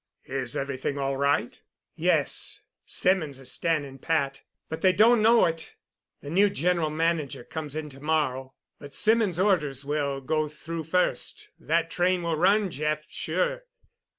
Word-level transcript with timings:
"Is 0.25 0.57
everything 0.57 0.97
all 0.97 1.15
right?" 1.15 1.59
"Yes, 1.93 2.61
Symonds 2.87 3.39
is 3.39 3.51
standing 3.51 3.99
pat, 3.99 4.41
but 4.67 4.81
they 4.81 4.91
don't 4.93 5.21
know 5.21 5.45
it. 5.45 5.75
The 6.21 6.31
new 6.31 6.49
General 6.49 6.89
Manager 6.89 7.43
comes 7.43 7.75
in 7.75 7.87
to 7.89 7.99
morrow, 7.99 8.55
but 8.79 8.95
Symonds's 8.95 9.39
orders 9.39 9.85
will 9.85 10.19
go 10.19 10.47
through 10.47 10.85
first. 10.85 11.49
That 11.59 11.91
train 11.91 12.23
will 12.23 12.35
run, 12.35 12.71
Jeff—sure." 12.71 13.65